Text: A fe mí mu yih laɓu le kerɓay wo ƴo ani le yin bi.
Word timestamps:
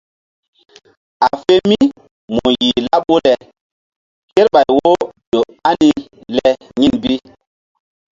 A 1.25 1.27
fe 1.41 1.55
mí 1.69 1.79
mu 2.33 2.45
yih 2.61 2.79
laɓu 2.87 3.13
le 3.25 3.33
kerɓay 4.33 4.67
wo 4.77 4.89
ƴo 5.31 5.39
ani 5.69 5.89
le 6.35 6.47
yin 6.79 6.93
bi. 7.03 7.15